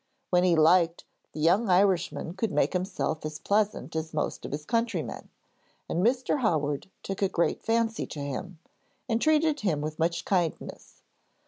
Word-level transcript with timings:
When 0.31 0.43
he 0.43 0.55
liked, 0.55 1.05
the 1.31 1.41
young 1.41 1.69
Irishman 1.69 2.33
could 2.33 2.51
make 2.51 2.73
himself 2.73 3.23
as 3.23 3.37
pleasant 3.37 3.95
as 3.95 4.15
most 4.15 4.45
of 4.47 4.51
his 4.51 4.65
countrymen, 4.65 5.29
and 5.87 6.03
Mr. 6.03 6.39
Howard 6.41 6.89
took 7.03 7.21
a 7.21 7.29
great 7.29 7.61
fancy 7.61 8.07
to 8.07 8.19
him, 8.19 8.57
and 9.07 9.21
treated 9.21 9.59
him 9.59 9.79
with 9.79 9.99
much 9.99 10.25
kindness. 10.25 11.03